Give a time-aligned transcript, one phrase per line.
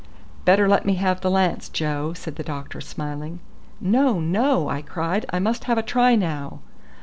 [0.45, 3.39] "Better let me have the lance, Joe," said the doctor smiling.
[3.79, 5.27] "No, no," I cried.
[5.29, 6.61] "I must have a try now."